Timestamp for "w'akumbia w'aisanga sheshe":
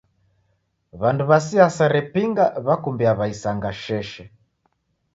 2.65-4.23